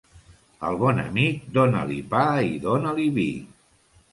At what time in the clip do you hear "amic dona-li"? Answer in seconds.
1.03-1.99